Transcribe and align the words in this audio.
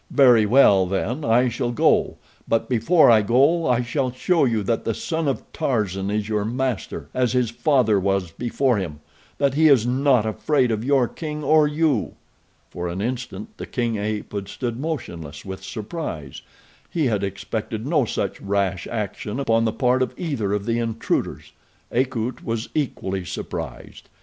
Very 0.09 0.47
well, 0.47 0.87
then, 0.87 1.23
I 1.23 1.47
shall 1.47 1.69
go; 1.71 2.17
but 2.47 2.67
before 2.67 3.11
I 3.11 3.21
go 3.21 3.67
I 3.67 3.83
shall 3.83 4.11
show 4.11 4.45
you 4.45 4.63
that 4.63 4.83
the 4.83 4.95
son 4.95 5.27
of 5.27 5.43
Tarzan 5.53 6.09
is 6.09 6.27
your 6.27 6.43
master, 6.43 7.07
as 7.13 7.33
his 7.33 7.51
father 7.51 7.99
was 7.99 8.31
before 8.31 8.77
him—that 8.77 9.53
he 9.53 9.67
is 9.67 9.85
not 9.85 10.25
afraid 10.25 10.71
of 10.71 10.83
your 10.83 11.07
king 11.07 11.43
or 11.43 11.67
you." 11.67 12.15
For 12.71 12.87
an 12.87 12.99
instant 12.99 13.55
the 13.59 13.67
king 13.67 13.97
ape 13.97 14.33
had 14.33 14.47
stood 14.47 14.79
motionless 14.79 15.45
with 15.45 15.63
surprise. 15.63 16.41
He 16.89 17.05
had 17.05 17.23
expected 17.23 17.85
no 17.85 18.05
such 18.05 18.41
rash 18.41 18.87
action 18.87 19.39
upon 19.39 19.65
the 19.65 19.71
part 19.71 20.01
of 20.01 20.15
either 20.19 20.51
of 20.51 20.65
the 20.65 20.79
intruders. 20.79 21.51
Akut 21.91 22.43
was 22.43 22.69
equally 22.73 23.23
surprised. 23.23 24.09